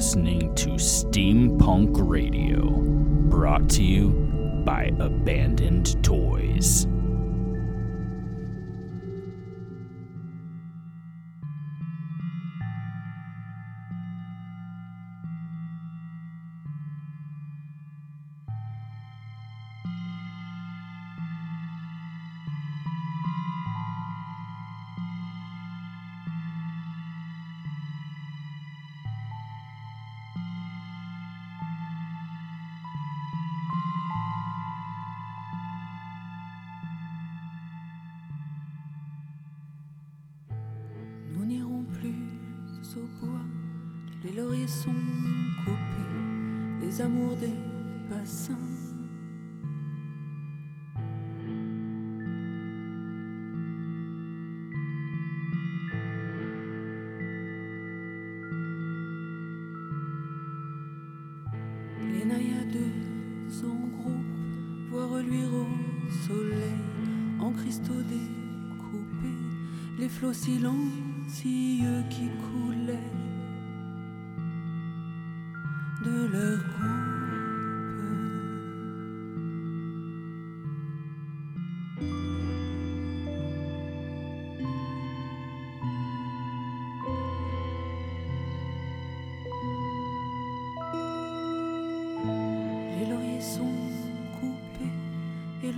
listening 0.00 0.54
to 0.54 0.70
Steampunk 0.78 1.90
Radio, 2.08 2.70
brought 3.28 3.68
to 3.68 3.82
you 3.82 4.08
by 4.64 4.84
Abandoned 4.98 6.02
Toys. 6.02 6.86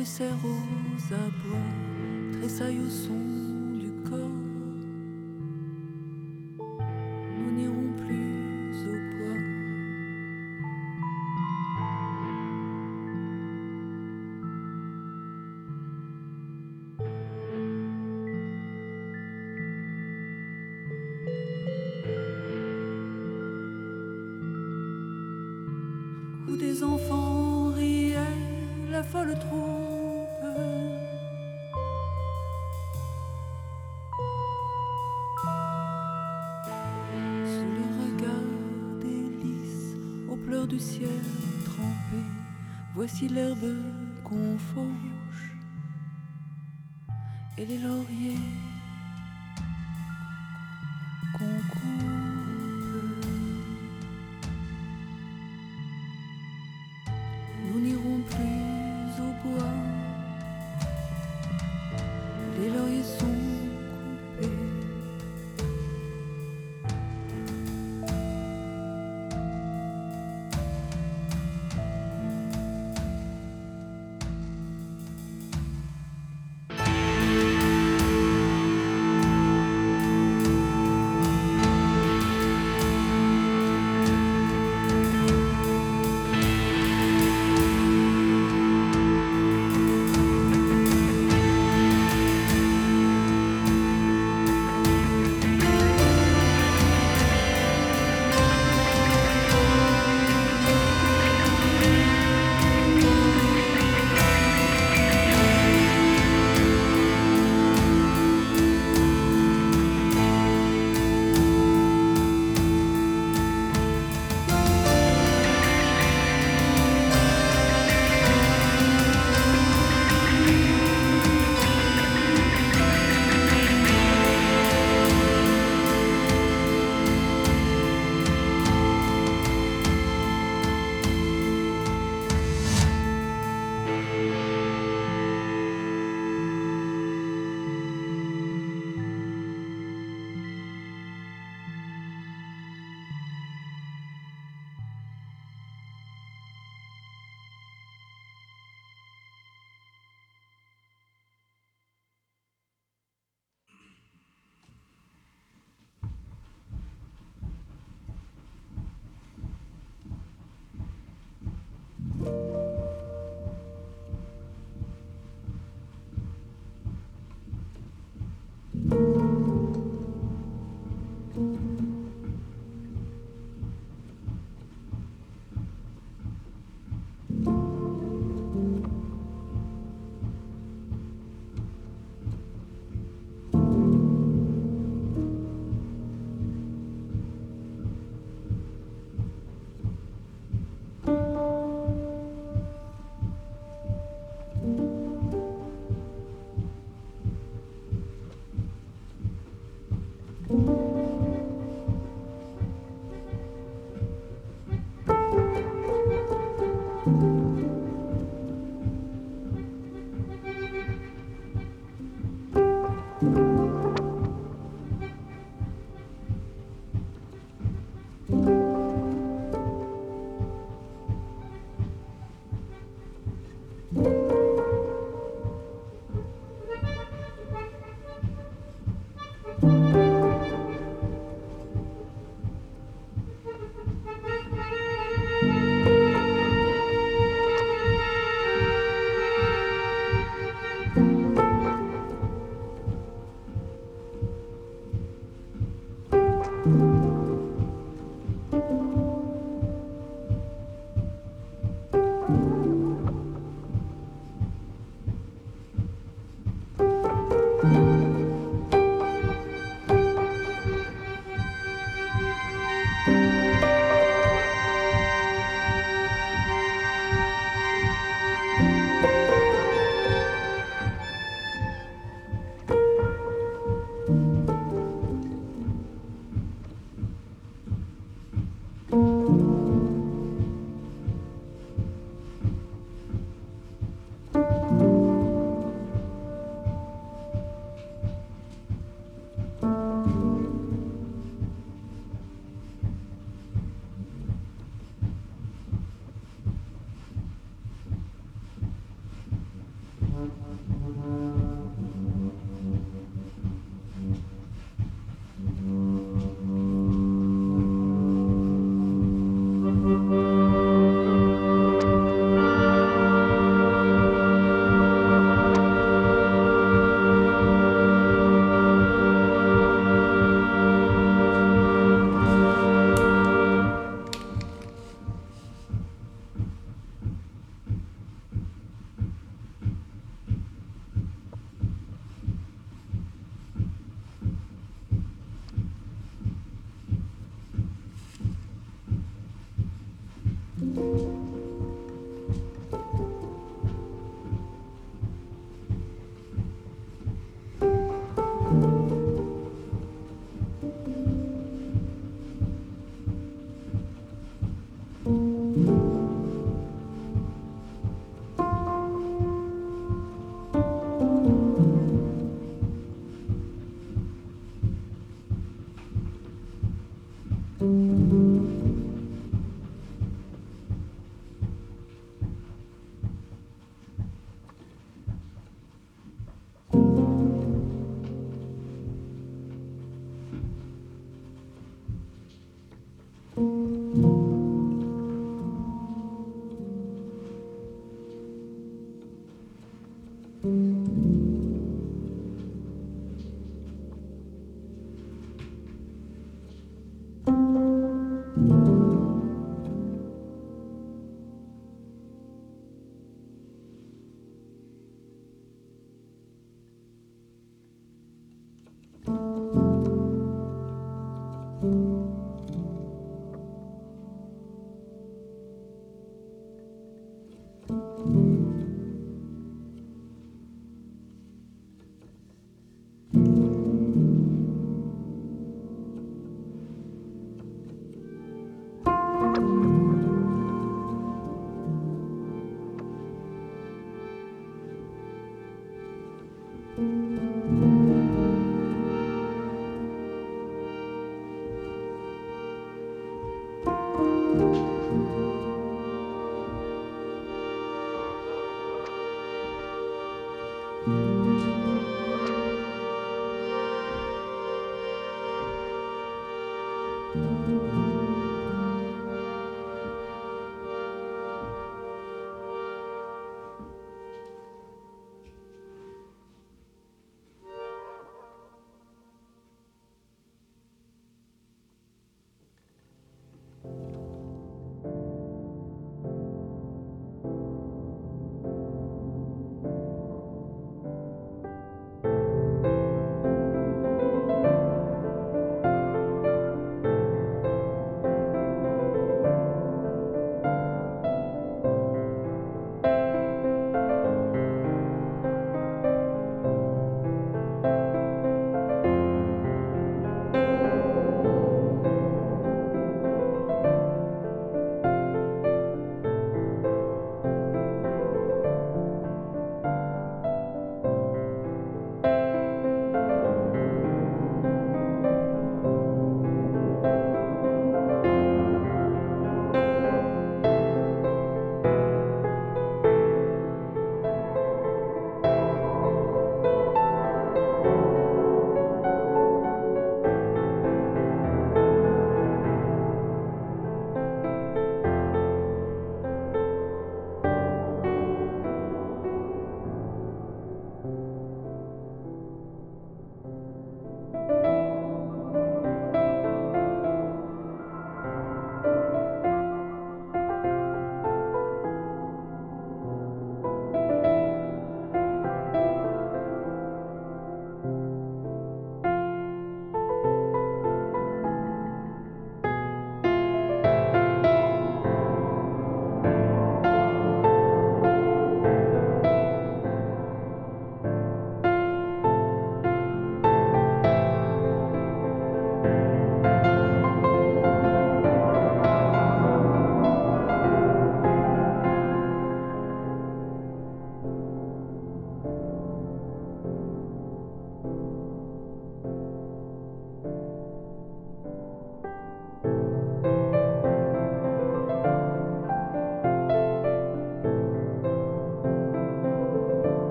laissèrent 0.00 0.44
aux 0.44 1.14
abois, 1.14 2.40
tressaille 2.40 2.78
au 2.78 2.88
son 2.88 3.39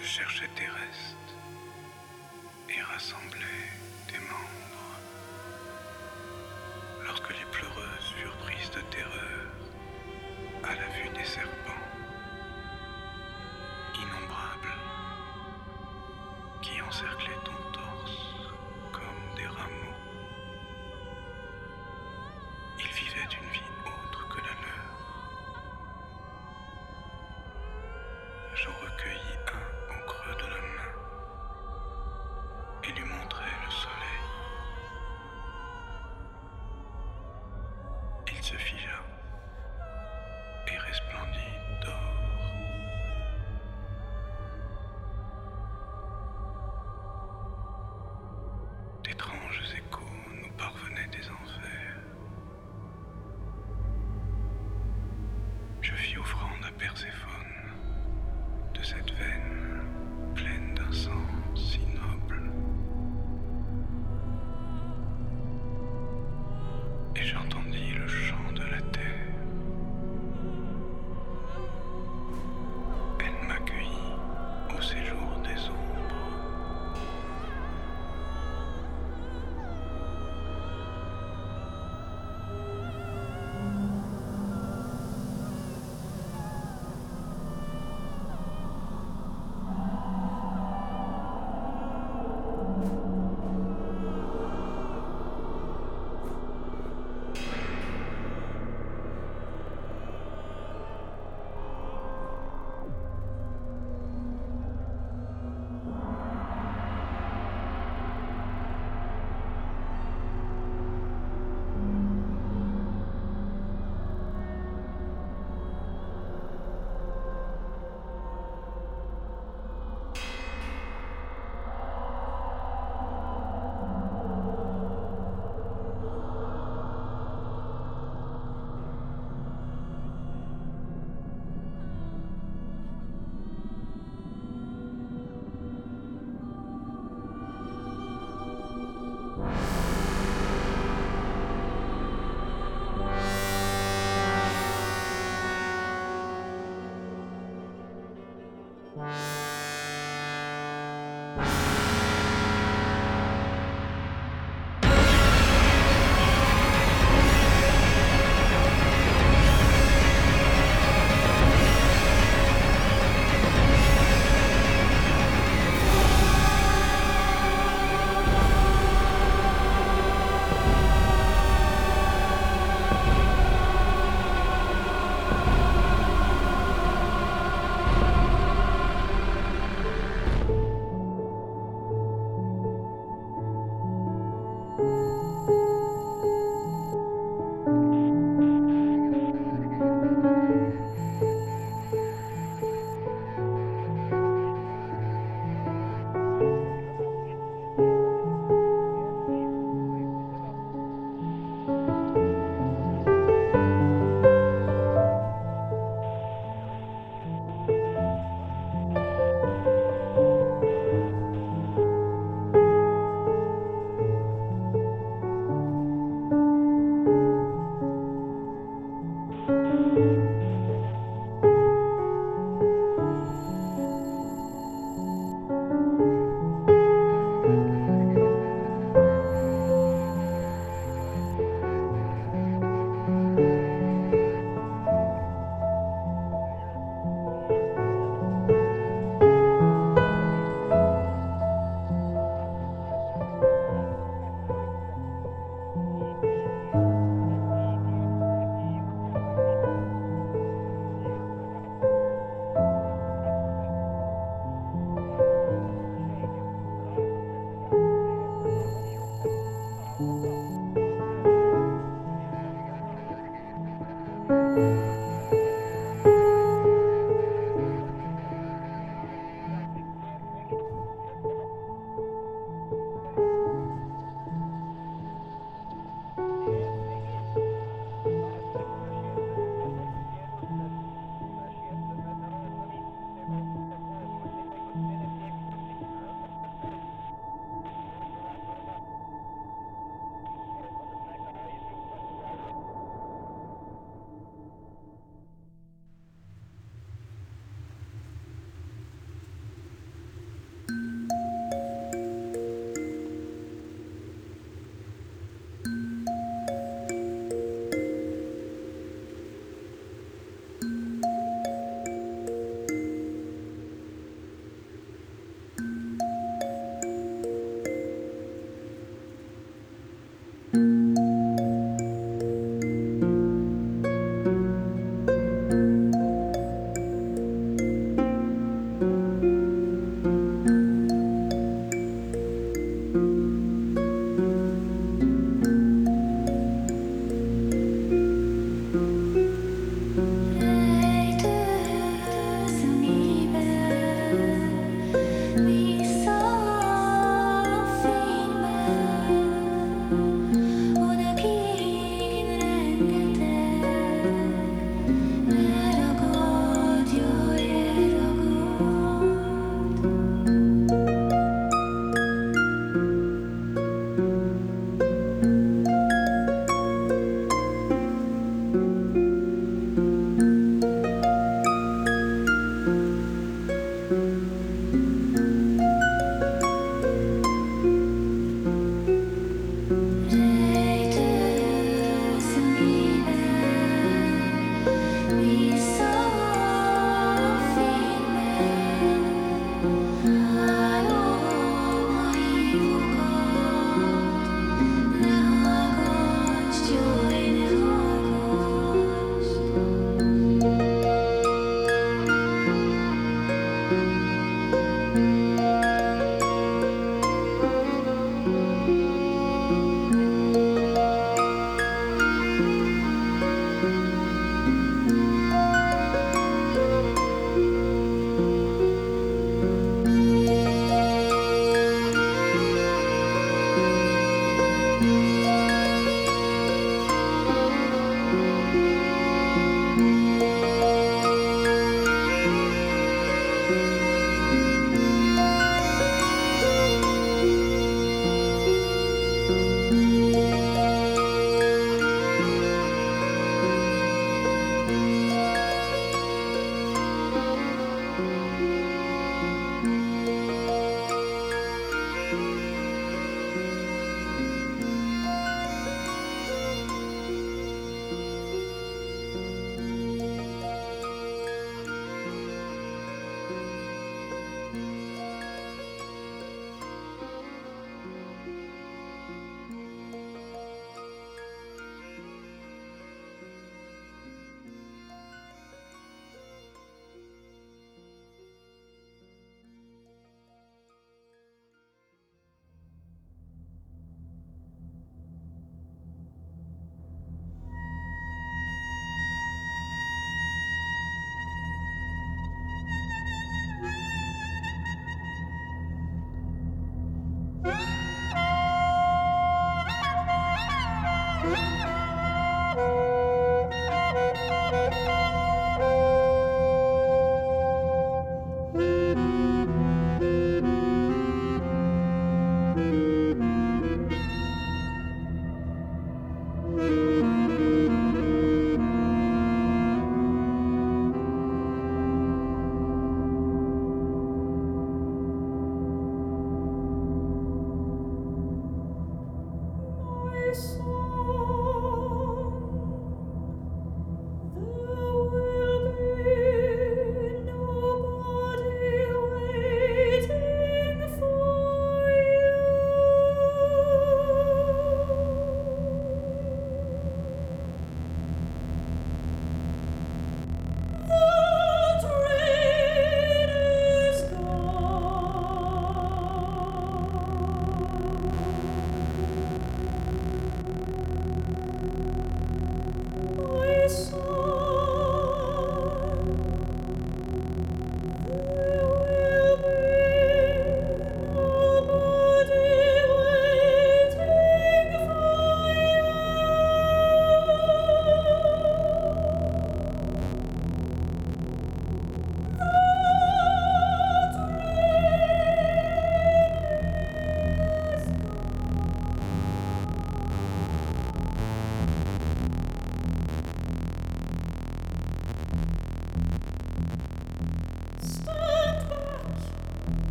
Je 0.00 0.06
cherchais 0.06 0.48
tes 0.54 0.66
restes 0.66 1.34
et 2.68 2.80
rassemblais 2.82 3.68
tes 4.06 4.18
membres. 4.18 5.00
Lorsque 7.04 7.30
les 7.30 7.44
pleureuses 7.50 8.14
furent 8.16 8.36
prises 8.38 8.70
de 8.70 8.80
terreur 8.90 9.50
à 10.62 10.74
la 10.74 10.88
vue 10.96 11.08
des 11.16 11.24
serpents, 11.24 11.84
innombrables, 13.94 14.74
qui 16.62 16.80
encerclaient 16.82 17.37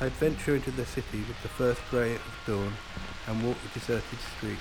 I'd 0.00 0.12
venture 0.12 0.54
into 0.54 0.70
the 0.70 0.86
city 0.86 1.18
with 1.26 1.42
the 1.42 1.48
first 1.48 1.80
grey 1.90 2.14
of 2.14 2.40
dawn 2.46 2.72
and 3.26 3.42
walk 3.42 3.56
the 3.62 3.80
deserted 3.80 4.20
streets. 4.36 4.60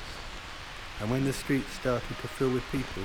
And 1.00 1.12
when 1.12 1.26
the 1.26 1.34
streets 1.34 1.74
started 1.74 2.18
to 2.22 2.28
fill 2.28 2.50
with 2.50 2.64
people, 2.72 3.04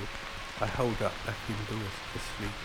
I 0.58 0.66
hold 0.66 1.02
up 1.02 1.12
back 1.26 1.36
indoors 1.46 1.92
asleep. 2.16 2.56